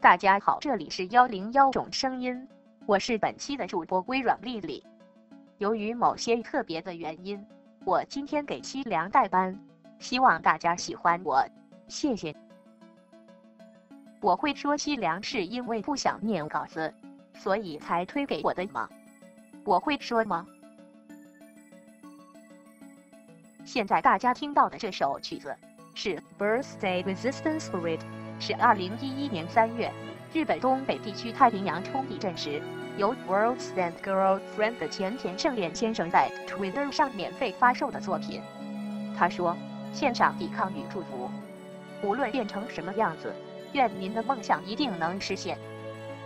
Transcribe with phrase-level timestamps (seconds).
[0.00, 2.46] 大家好，这里是幺零幺种声音，
[2.86, 4.86] 我是本期的主播微软丽丽。
[5.58, 7.44] 由于某些特别的原因，
[7.84, 9.58] 我今天给西凉代班，
[9.98, 11.44] 希望大家喜欢我，
[11.88, 12.32] 谢谢。
[14.20, 16.94] 我会说西凉是因为不想念稿子，
[17.34, 18.88] 所以才推给我的吗？
[19.64, 20.46] 我会说吗？
[23.64, 25.56] 现在大家听到的这首曲子
[25.96, 28.00] 是 Birthday Resistance Spirit，
[28.40, 29.90] 是二零一一年三月
[30.32, 32.62] 日本东北地区太平洋冲地震时，
[32.96, 38.42] 由 World's and Girlfriend 的前田胜彦先生在 Twitter 上免费发售的作品。
[39.16, 39.56] 他说
[39.92, 41.30] ：“献上抵抗与祝福，
[42.02, 43.34] 无论变成什么样子。”
[43.74, 45.58] 愿您的梦想一定能实现。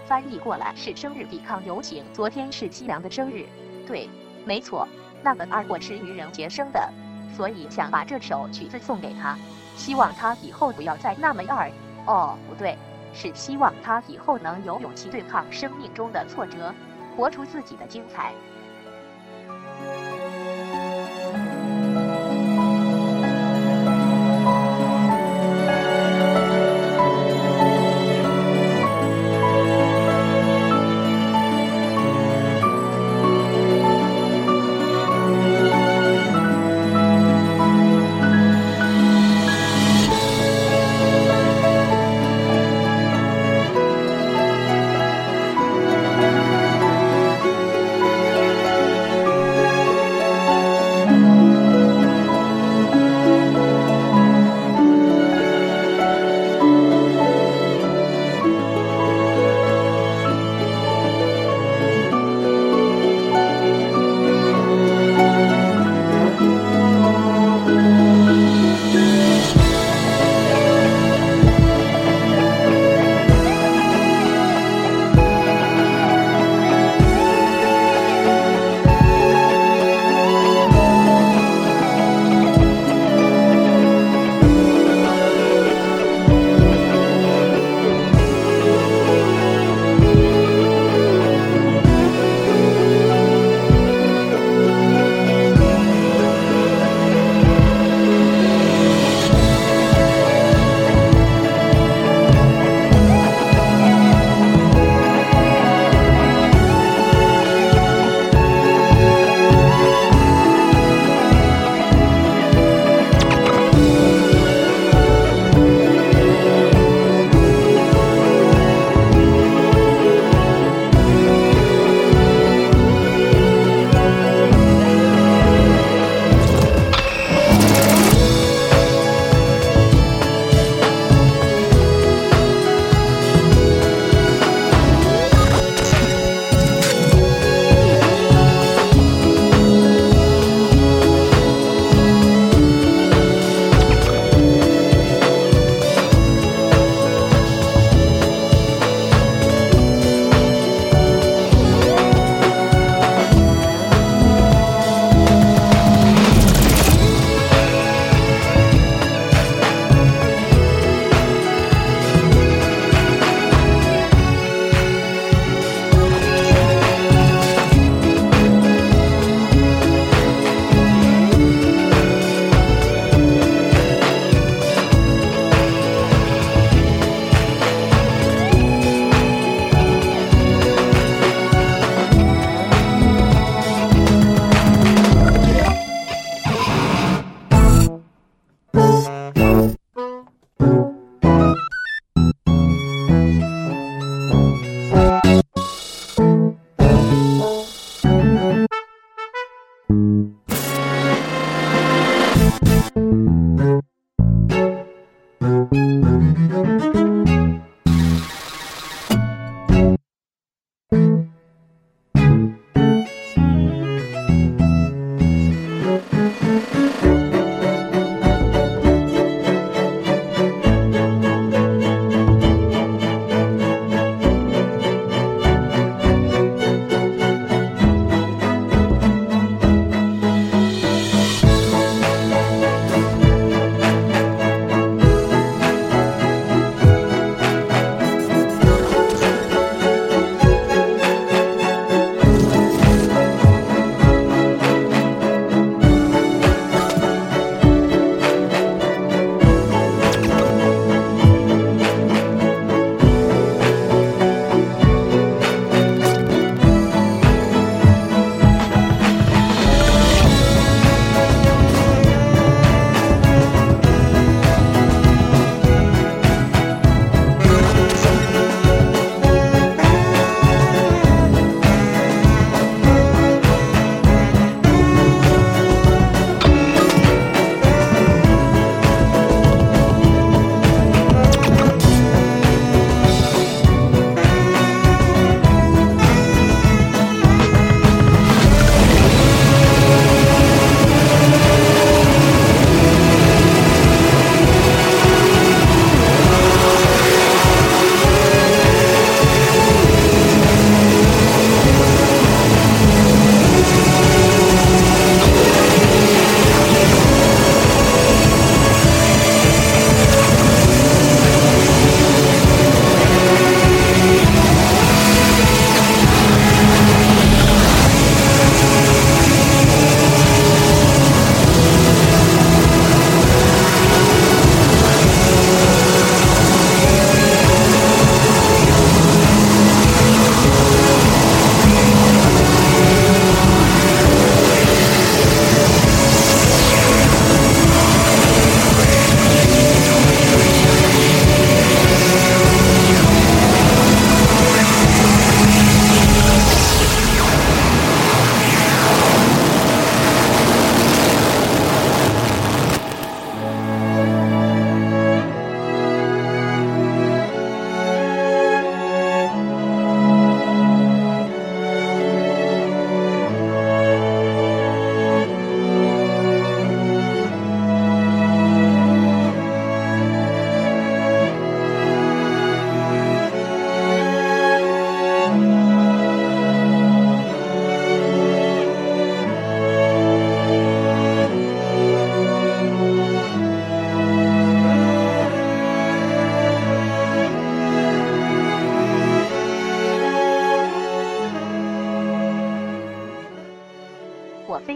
[0.06, 2.04] 翻译过来是生日抵抗有请。
[2.12, 3.46] 昨天是西凉的生日，
[3.84, 4.08] 对，
[4.44, 4.86] 没错。
[5.24, 6.88] 那个二我是愚人节生的，
[7.36, 9.36] 所以想把这首曲子送给他，
[9.76, 11.68] 希望他以后不要再那么二。
[12.06, 12.76] 哦，不对，
[13.12, 16.74] 是希望他以后能有勇气对抗生命中的挫折，
[17.16, 18.32] 活出自己的精彩。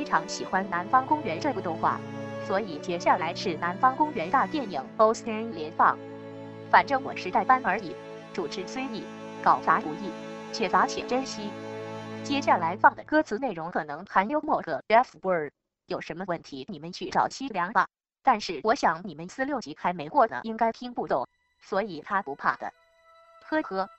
[0.06, 1.98] 非常喜欢《南方公园》这部动画，
[2.46, 5.98] 所以接下来是《南方公园》大电影 o s t n 连放。
[6.70, 7.92] 反正我是代班而已，
[8.32, 9.02] 主持虽易，
[9.42, 10.12] 搞砸不易，
[10.52, 11.50] 且砸且珍惜。
[12.22, 15.52] 接下来放的歌词内容可能含幽默和 F word，
[15.86, 17.88] 有什么问题你们去找西凉吧。
[18.22, 21.26] 但是我想你们四六级还没过呢，应该听不懂，
[21.60, 22.72] 所以他不怕的。
[23.48, 23.90] 呵呵。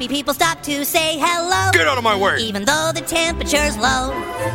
[0.00, 1.70] Happy people stop to say hello.
[1.72, 2.38] Get out of my way!
[2.38, 4.12] Even though the temperature's low,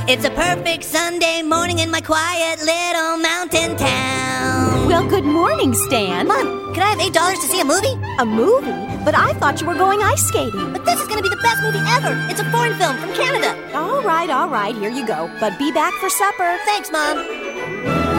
[0.07, 4.87] it's a perfect Sunday morning in my quiet little mountain town.
[4.87, 6.27] Well, good morning, Stan.
[6.27, 7.93] Mom, can I have eight dollars to see a movie?
[8.17, 8.73] A movie?
[9.05, 10.73] But I thought you were going ice skating.
[10.73, 12.17] But this is going to be the best movie ever.
[12.31, 13.53] It's a foreign film from Canada.
[13.77, 15.29] All right, all right, here you go.
[15.39, 16.57] But be back for supper.
[16.65, 17.17] Thanks, Mom.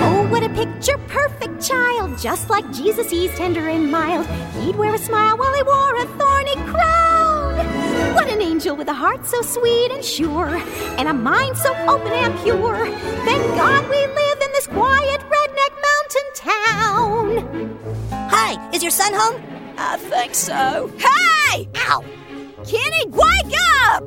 [0.06, 2.18] Oh, what a picture perfect child.
[2.20, 4.26] Just like Jesus, he's tender and mild.
[4.62, 7.15] He'd wear a smile while he wore a thorny crown.
[8.16, 10.56] What an angel with a heart so sweet and sure,
[10.96, 12.86] and a mind so open and pure.
[13.26, 17.78] Thank God we live in this quiet redneck mountain town.
[18.30, 19.42] Hi, is your son home?
[19.76, 20.90] I think so.
[20.96, 21.68] Hey!
[21.76, 22.02] Ow!
[22.64, 23.54] Kenny, wake
[23.84, 24.02] up!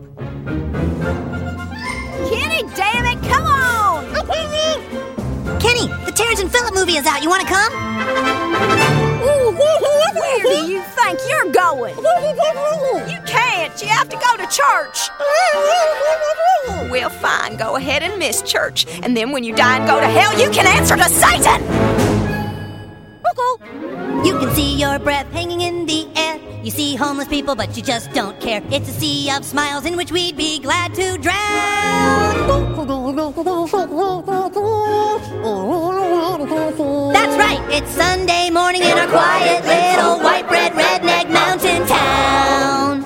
[2.31, 4.05] Kenny, damn it, come on!
[5.59, 7.21] Kenny, the Terrence and Phillip movie is out.
[7.21, 8.88] You want to come?
[9.19, 11.95] Where do you think you're going?
[11.95, 13.81] You can't.
[13.81, 15.09] You have to go to church.
[16.89, 17.57] Well, fine.
[17.57, 18.85] Go ahead and miss church.
[19.03, 21.63] And then when you die and go to hell, you can answer to Satan!
[24.25, 26.18] You can see your breath hanging in the air.
[26.63, 28.61] You see homeless people, but you just don't care.
[28.69, 31.35] It's a sea of smiles in which we'd be glad to drown.
[37.13, 43.05] That's right, it's Sunday morning in our quiet little white bread redneck mountain town.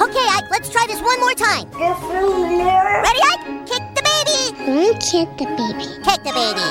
[0.00, 1.68] Okay, Ike, let's try this one more time.
[1.72, 3.66] Ready, Ike?
[3.66, 4.54] Kick the baby.
[5.00, 5.86] Kick the baby.
[6.04, 6.66] Kick the baby.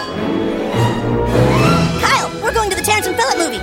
[2.01, 3.61] Kyle, We're going to the Terrence and Phillip movie.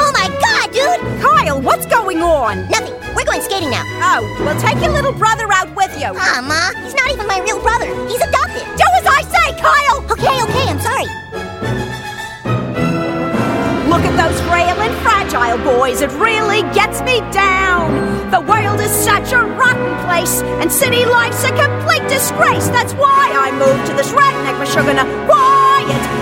[0.00, 1.00] Oh my god, dude!
[1.20, 2.68] Kyle, what's going on?
[2.68, 2.96] Nothing.
[3.14, 3.84] We're going skating now.
[4.00, 6.10] Oh, well, take your little brother out with you.
[6.16, 6.72] Ah, uh, Ma.
[6.82, 7.86] He's not even my real brother.
[8.08, 8.64] He's adopted.
[8.80, 10.00] Do as I say, Kyle!
[10.10, 11.06] Okay, okay, I'm sorry.
[13.92, 16.00] Look at those frail and fragile boys.
[16.00, 18.30] It really gets me down.
[18.30, 22.68] The world is such a rotten place, and city life's a complete disgrace.
[22.68, 25.62] That's why I moved to this redneck Meshuggah quiet
[26.02, 26.21] mountain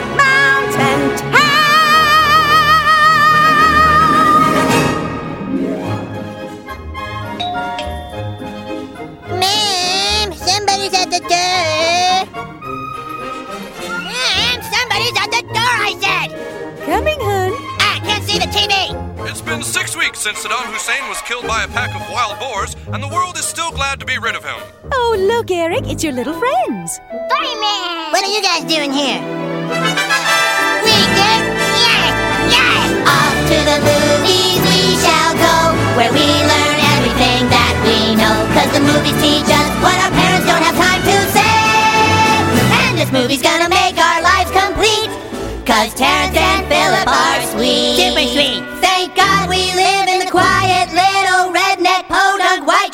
[20.20, 23.46] since Saddam Hussein was killed by a pack of wild boars, and the world is
[23.48, 24.60] still glad to be rid of him.
[24.92, 27.00] Oh, look, Eric, it's your little friends.
[27.32, 28.12] Fireman!
[28.12, 29.16] What are you guys doing here?
[30.84, 31.40] We did?
[31.72, 32.12] Yes!
[32.52, 32.88] Yes!
[33.08, 35.56] Off to the movies we shall go,
[35.96, 38.36] where we learn everything that we know.
[38.52, 41.56] Cause the movies teach us what our parents don't have time to say.
[42.84, 45.08] And this movie's gonna make our lives complete.
[45.64, 47.40] Cause Terrence and Phillip are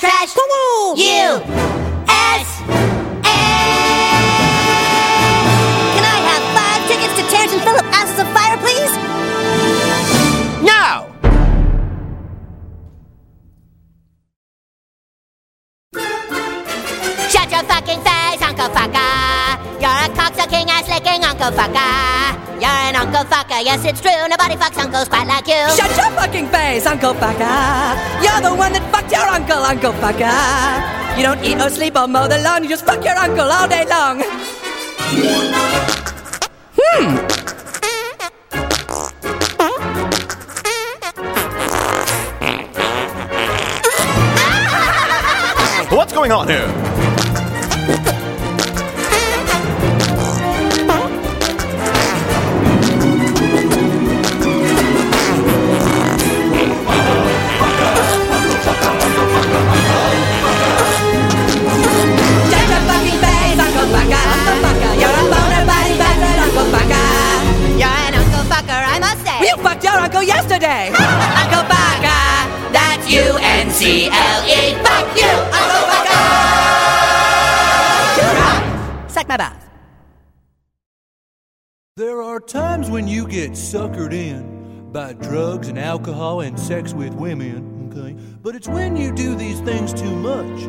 [0.07, 0.99] podunk white trash.
[0.99, 1.43] U
[2.09, 2.49] S
[3.23, 3.39] A.
[5.95, 8.93] Can I have five tickets to Terrence and Phillip Asses of Fire, please?
[10.63, 11.07] No!
[17.29, 19.59] Shut your fucking face, Uncle Fucker.
[19.81, 22.16] You're a cocksucking ass licking Uncle Fucker.
[23.17, 24.29] You're an Uncle Fucker, yes it's true.
[24.29, 25.55] Nobody fucks uncles quite like you.
[25.75, 27.97] Shut your fucking face, Uncle Fucker.
[28.23, 31.17] You're the one that fucked your uncle, Uncle Fucker.
[31.17, 33.67] You don't eat or sleep or mow the lawn, you just fuck your uncle all
[33.67, 34.21] day long.
[36.77, 37.17] Hmm.
[45.97, 46.96] What's going on here?
[70.67, 70.89] Yesterday.
[71.43, 74.75] Uncle Fucker, that's U N C L E.
[74.83, 76.31] Fuck you, Uncle Fucker.
[79.11, 79.63] Suck my bath.
[81.97, 87.15] There are times when you get suckered in by drugs and alcohol and sex with
[87.15, 88.15] women, okay?
[88.43, 90.65] But it's when you do these things too much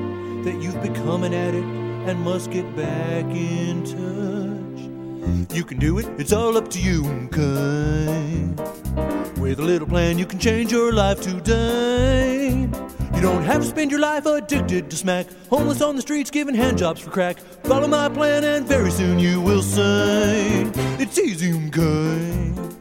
[0.46, 1.66] that you've become an addict
[2.08, 5.54] and must get back in touch.
[5.54, 9.17] You can do it, it's all up to you, okay?
[9.40, 12.68] With a little plan, you can change your life today.
[13.14, 16.56] You don't have to spend your life addicted to smack, homeless on the streets giving
[16.56, 17.40] handjobs for crack.
[17.64, 20.64] Follow my plan, and very soon you will say
[21.00, 22.77] it's easy, okay?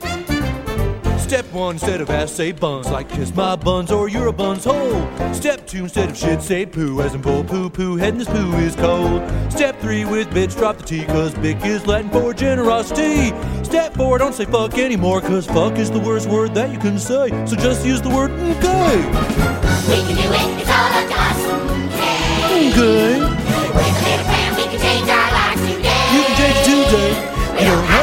[1.26, 4.62] Step one, instead of ass, say buns, like kiss my buns or you're a bun's
[4.62, 5.08] hole.
[5.34, 8.28] Step two, instead of shit, say poo, as in pull poo poo, head in this
[8.28, 9.28] poo is cold.
[9.50, 13.34] Step three, with bitch, drop the T, cause Bic is Latin for generosity.
[13.64, 16.96] Step four, don't say fuck anymore, cause fuck is the worst word that you can
[16.96, 17.30] say.
[17.44, 18.96] So just use the word okay.
[19.88, 21.40] We can do it, it's all up to us.
[21.90, 22.70] Okay.
[22.70, 23.18] Okay.
[23.74, 26.06] With a little plan, we can change our lives today.
[26.14, 27.12] You can change it today.
[27.58, 27.95] You don't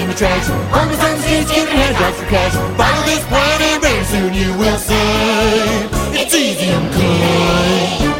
[0.00, 0.46] in the trash.
[0.72, 2.54] Homeless on the streets giving handjobs for cash.
[2.80, 5.88] Follow this plan and very soon you will say
[6.20, 8.12] it's easy and good.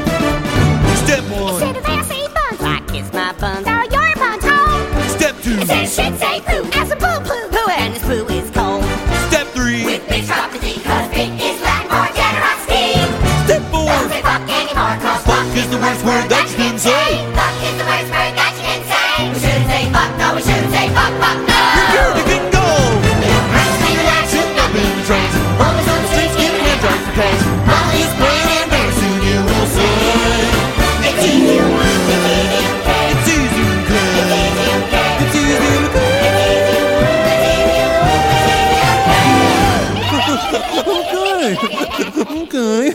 [1.04, 1.54] Step one.
[1.54, 2.60] Instead of ass, say buns.
[2.60, 3.64] I kiss my buns.
[3.66, 4.82] Throw your buns home.
[5.16, 5.56] Step two.
[5.64, 6.62] Say shit, say poo.
[6.76, 7.44] Ass a poo poo.
[7.54, 8.84] Poo and this poo is cold.
[9.28, 9.84] Step three.
[9.84, 13.00] With bitch drop the D, cause big is Latin for generosity.
[13.48, 13.88] Step four.
[13.88, 16.46] Don't say fuck anymore, cause fuck is the worst word that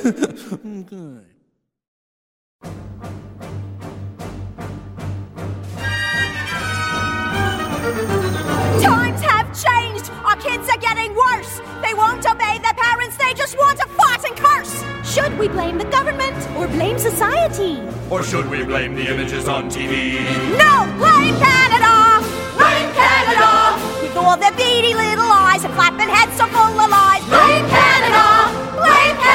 [0.08, 0.24] Okay.
[0.24, 0.88] Okay.
[0.88, 1.22] Okay.
[8.82, 10.10] Times have changed.
[10.24, 11.60] Our kids are getting worse.
[11.84, 13.18] They won't obey their parents.
[13.18, 14.84] They just want to fight and curse.
[15.04, 17.82] Should we blame the government or blame society?
[18.10, 20.24] Or should we blame the images on TV?
[20.58, 22.24] No, blame Canada!
[22.56, 23.76] Blame Canada!
[24.02, 27.24] With all their beady little eyes and flapping heads so full of lies.
[27.26, 28.24] Blame Canada!
[28.78, 29.27] Blame Canada!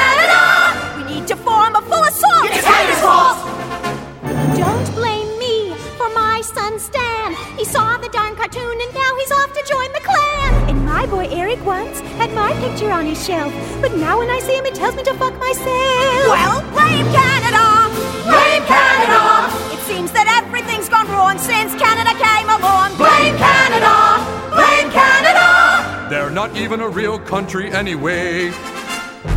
[7.63, 10.69] He saw the darn cartoon and now he's off to join the Klan.
[10.69, 14.39] And my boy Eric once had my picture on his shelf, but now when I
[14.39, 16.27] see him, it tells me to fuck myself.
[16.27, 17.87] Well, blame Canada!
[18.27, 19.47] Blame Canada!
[19.73, 22.97] It seems that everything's gone wrong since Canada came along.
[22.97, 24.19] Blame Canada!
[24.51, 26.09] Blame Canada!
[26.09, 28.51] They're not even a real country anyway.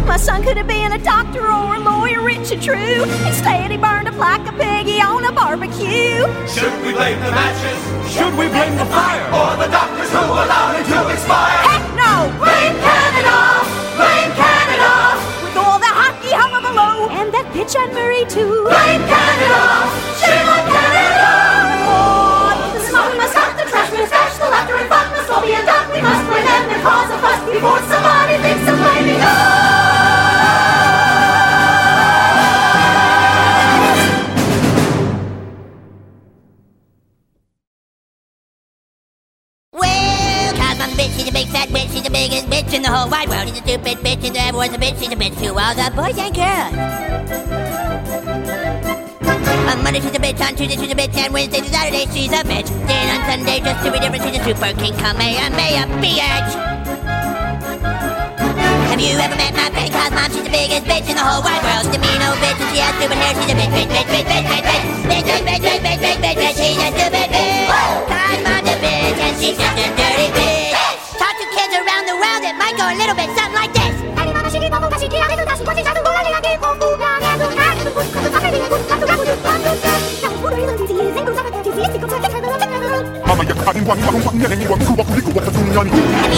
[0.06, 3.04] My son could have been a doctor or a lawyer, rich and true.
[3.26, 6.26] Instead, he burned up like a piggy on a barbecue.
[6.50, 7.78] Should we blame the matches?
[8.10, 9.26] Should we blame the fire?
[9.30, 11.58] Or the doctors who allowed it to expire?
[11.70, 12.34] Heck no!
[12.42, 13.62] Blame Canada!
[13.94, 14.90] Blame Canada!
[15.46, 18.66] With all the hockey hullabaloo and that bitch Anne Murray too.
[18.66, 19.86] Blame Canada!
[20.18, 21.30] Shame on Canada!
[21.86, 25.42] Oh, the smoke must cut, the trash must dash, the laughter and fun must all
[25.46, 25.86] be undone.
[25.94, 29.65] We must blame them and cause a fuss before somebody thinks of blaming us.
[42.86, 43.50] The whole wide world.
[43.50, 46.14] She's a stupid bitch, and everyone's a bitch, she's a bitch to all the boys
[46.22, 46.70] and girls.
[49.66, 52.30] On Monday she's a bitch, on Tuesday she's a bitch, and Wednesday to Saturday she's
[52.30, 52.70] a bitch.
[52.86, 56.50] Then on Sunday, just to be different, she's a super king, Kamehameha, bitch.
[58.86, 60.30] Have you ever met my friend Kyle's mom?
[60.30, 61.90] She's the biggest bitch in the whole wide world.
[61.90, 63.34] She's a mean old bitch and she has stupid hair.
[63.34, 66.38] She's a bitch, bitch, bitch, bitch, bitch, bitch, bitch, bitch, bitch, bitch, bitch, bitch, bitch,
[66.38, 66.54] bitch.
[66.54, 67.66] She's a stupid bitch.
[68.06, 70.75] Kyle's mom's a bitch and She's just a dirty bitch.
[72.86, 73.98] A little bit something like this.
[74.14, 74.30] Have you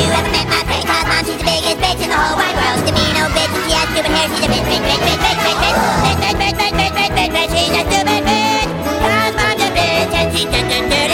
[0.08, 1.20] ever met my pretty Kyle's mom?
[1.20, 2.80] She's the biggest bitch in the whole wide world.
[2.80, 4.32] To me, no bitch, and she has stupid hair.
[4.32, 7.28] She's a bitch, bitch, bitch, bitch, bitch, bitch, bitch, bitch, bitch, bitch, bitch, bitch, bitch,
[7.28, 7.52] bitch.
[7.52, 8.68] She's a stupid bitch.
[9.04, 11.07] Kyle's mom's a bitch, and she's a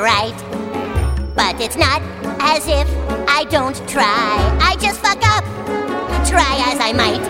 [0.00, 0.36] right.
[1.34, 2.02] But it's not
[2.40, 2.88] as if
[3.28, 4.36] I don't try.
[4.60, 5.44] I just fuck up.
[6.26, 7.22] Try as I might.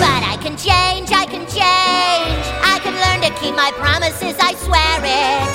[0.00, 2.44] But I can change, I can change.
[2.62, 5.48] I can learn to keep my promises, I swear it.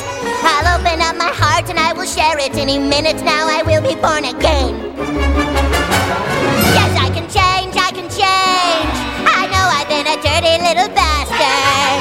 [0.43, 2.57] I'll open up my heart and I will share it.
[2.57, 4.93] Any minute now I will be born again.
[6.77, 8.95] Yes, I can change, I can change.
[9.25, 11.97] I know I've been a dirty little bastard.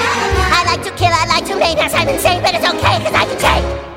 [0.53, 3.15] I like to kill, I like to make, yes, I'm insane, but it's okay, cause
[3.15, 3.94] I can change.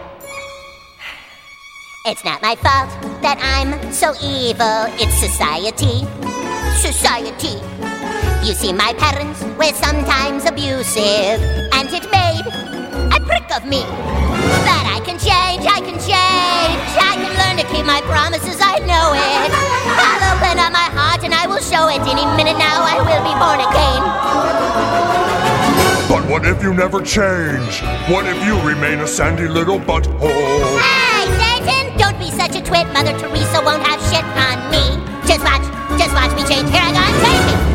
[2.08, 2.88] It's not my fault
[3.20, 6.08] that I'm so evil, it's society.
[6.80, 7.60] Society.
[8.48, 11.44] You see, my parents were sometimes abusive,
[11.76, 12.48] and it made
[13.12, 13.84] a prick of me.
[14.64, 16.80] But I can change, I can change.
[16.96, 19.52] I can learn to keep my promises, I know it.
[20.00, 22.00] I'll open up my heart and I will show it.
[22.08, 24.02] Any minute now, I will be born again.
[26.08, 27.84] But what if you never change?
[28.08, 31.07] What if you remain a sandy little butthole?
[32.48, 32.88] Such a twit.
[32.94, 35.04] Mother Teresa won't have shit on me.
[35.28, 35.64] Just watch,
[36.00, 36.70] just watch me change.
[36.70, 37.67] Here I go, I'm changing.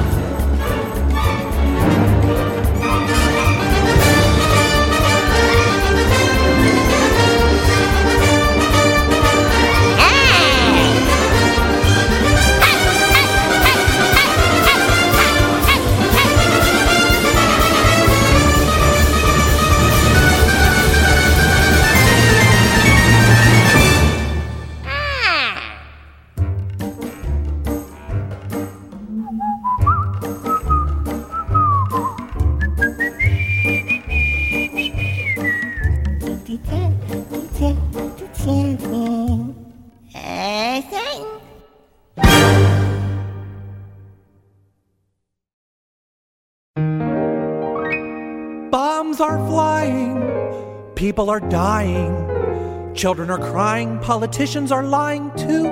[51.12, 55.64] People are dying, children are crying, politicians are lying too.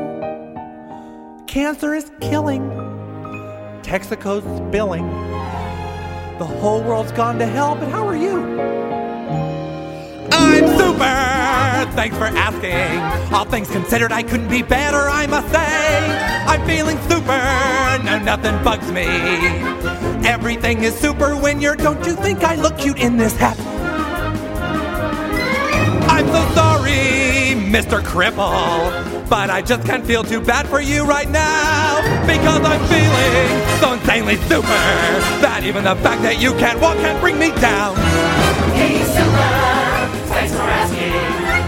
[1.46, 2.68] Cancer is killing,
[3.80, 5.08] Texaco's spilling.
[6.38, 8.38] The whole world's gone to hell, but how are you?
[10.30, 11.96] I'm super!
[11.96, 13.32] Thanks for asking.
[13.34, 15.64] All things considered, I couldn't be better, I must say.
[16.44, 17.40] I'm feeling super,
[18.04, 19.06] no, nothing bugs me.
[20.28, 21.76] Everything is super when you're.
[21.76, 23.79] Don't you think I look cute in this hat?
[26.20, 28.02] I'm so sorry, Mr.
[28.02, 33.80] Cripple, but I just can't feel too bad for you right now because I'm feeling
[33.80, 34.68] so insanely super
[35.40, 37.96] that even the fact that you can't walk can't bring me down.
[38.76, 40.28] He's super.
[40.28, 41.16] Thanks for asking.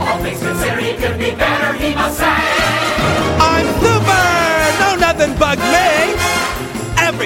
[0.04, 2.36] All things considered, he could be better, he must say.
[3.40, 4.20] I'm super!
[4.84, 6.31] No, nothing bugs me!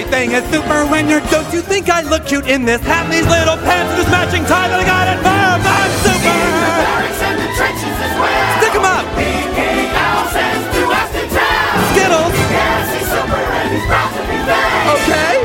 [0.07, 1.19] Everything is super when you're.
[1.35, 4.45] Don't you think I look cute in this hat, these little pants, and this matching
[4.47, 5.59] tie that I got at Mom?
[5.59, 6.31] I'm super!
[6.31, 8.55] In the Barracks and the trenches as well.
[8.63, 9.03] Stick 'em up!
[9.03, 11.91] Now sends to Weston Town.
[11.91, 12.35] Skittles!
[12.39, 14.95] Yes, he's super and he's proud to be there.
[14.95, 15.36] Okay!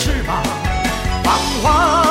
[0.00, 0.42] 翅膀
[1.22, 2.09] 膀花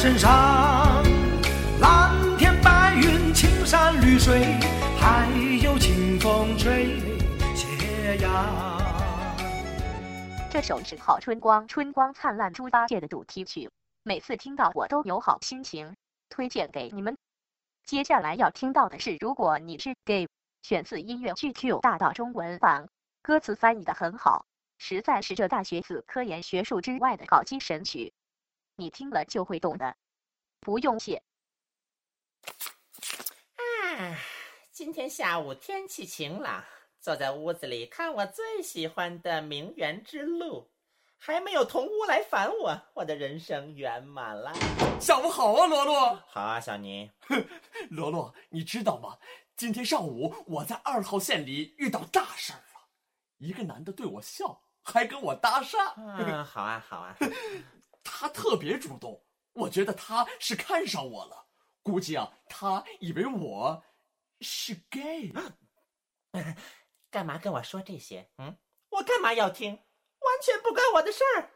[0.00, 0.30] 身上。
[1.78, 4.58] 蓝天白云，青山绿水，
[4.98, 5.28] 还
[5.62, 6.98] 有清风吹
[7.54, 8.80] 斜阳。
[10.50, 13.68] 这首是《好春光》，春光灿烂猪八戒的主题曲，
[14.02, 15.94] 每次听到我都有好心情，
[16.30, 17.18] 推荐给你们。
[17.84, 20.24] 接下来要听到的是《如果你是 gay》，
[20.62, 22.88] 选自音乐剧《Q 大道》中文版，
[23.20, 24.46] 歌词翻译的很好，
[24.78, 28.14] 实在是这大学子科研学术之外的搞基神曲，
[28.80, 29.94] 你听了就会懂的。
[30.58, 31.22] 不用谢。
[33.56, 34.16] 啊，
[34.72, 36.64] 今天下午天气晴朗，
[36.98, 40.62] 坐在屋子里看我最喜欢的《名媛之路》，
[41.18, 44.54] 还没有同屋来烦我，我的人生圆满了。
[44.98, 46.14] 下午好啊，罗罗。
[46.26, 47.10] 好啊，小尼。
[47.90, 49.18] 罗罗，你知道吗？
[49.56, 52.88] 今天上午我在二号线里遇到大事儿了，
[53.36, 55.92] 一个男的对我笑，还跟我搭讪。
[55.98, 57.14] 嗯，好啊，好啊。
[58.20, 61.46] 他特别主动，我觉得他是看上我了。
[61.82, 63.82] 估计啊，他以为我
[64.42, 65.32] 是 gay。
[67.10, 68.28] 干嘛跟我说这些？
[68.36, 68.54] 嗯，
[68.90, 69.70] 我干嘛要听？
[69.70, 71.48] 完全不关我的事儿。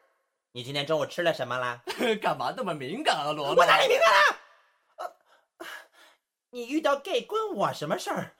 [0.53, 1.83] 你今天中午吃了什么啦？
[2.23, 3.57] 干嘛那么敏感啊，罗罗？
[3.57, 4.41] 我哪里敏感了？
[5.59, 5.67] 呃，
[6.49, 8.35] 你遇到 gay 关我什么事儿？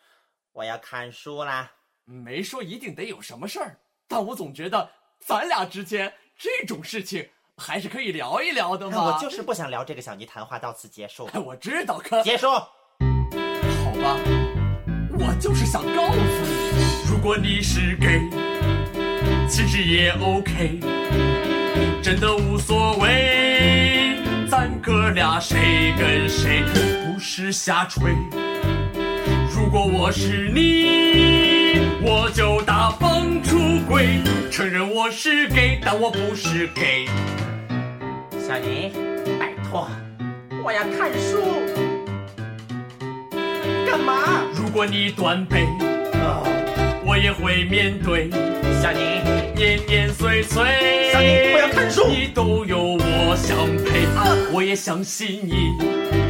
[0.53, 1.71] 我要看书啦。
[2.05, 9.05] 没说一定得有什么事儿，但我总觉得咱俩之间这种事情还是可以聊一聊的嘛。
[9.05, 11.29] 我就是不想聊这个，小尼谈话到此结束。
[11.45, 12.49] 我知道，可结束。
[12.51, 12.67] 好
[14.03, 14.17] 吧，
[15.19, 18.29] 我就是想告诉你，如果你是 gay，
[19.49, 20.81] 其实也 OK，
[22.03, 24.19] 真的无所谓，
[24.51, 28.13] 咱哥俩谁跟谁不是瞎吹。
[29.55, 33.41] 如果我是你，我就大方
[33.85, 34.19] 出轨，
[34.51, 37.07] 承认我是 gay，但我不是 gay。
[38.33, 38.91] 小宁，
[39.39, 39.87] 拜托，
[40.65, 41.43] 我要看书。
[43.87, 44.43] 干嘛？
[44.55, 45.67] 如果你断背，
[47.05, 48.31] 我也会面对。
[48.83, 49.23] 小宁，
[49.55, 52.07] 年年岁岁，小尼，我要看书。
[52.09, 54.07] 你都有我相陪，
[54.51, 55.75] 我也相信你。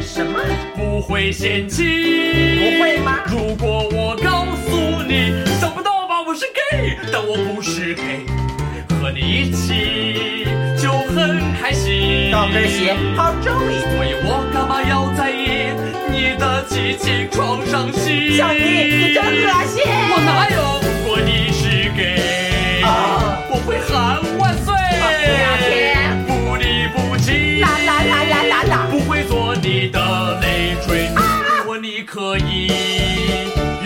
[0.01, 0.39] 什么？
[0.75, 1.83] 不会嫌弃？
[1.83, 3.19] 不会吗？
[3.27, 4.75] 如果我告诉
[5.07, 5.74] 你，想不到吧，我是
[7.17, 8.25] 但我不是 gay，
[8.99, 10.45] 和你一起
[10.77, 12.29] 就很开心。
[12.29, 13.79] 高跟鞋，好重意。
[13.79, 15.71] 所以我干嘛要在意
[16.11, 18.35] 你的激情创伤心？
[18.35, 19.81] 小尼，你真恶心！
[19.87, 20.83] 我哪有？
[20.83, 24.75] 如果你是 gay，、啊、我会喊万岁！
[26.27, 28.87] 不离不弃，啦啦啦啦啦啦！
[28.91, 31.07] 不会做你的累赘。
[31.15, 32.67] 如果你可以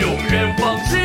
[0.00, 0.98] 永远放心，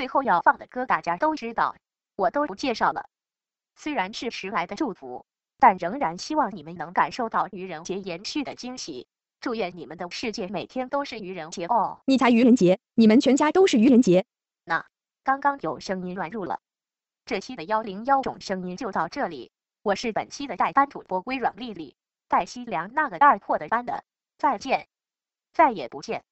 [0.00, 1.76] 最后要放的歌大家都知道，
[2.16, 3.10] 我都不介绍了。
[3.76, 5.26] 虽然是迟来的祝福，
[5.58, 9.06] 但仍然希望你们能感受到愚人节延续的惊喜。
[9.42, 12.00] 祝愿你们的世界每天都是愚人节哦！
[12.06, 14.24] 你才愚人节，你们全家都是愚人节。
[14.64, 14.86] 那
[15.22, 16.60] 刚刚有声音乱入了，
[17.26, 19.52] 这期的幺零幺种声音就到这里。
[19.82, 21.94] 我是本期的代班主播微软丽丽，
[22.26, 24.02] 带西凉那个二货的班的，
[24.38, 24.88] 再见，
[25.52, 26.24] 再也不见。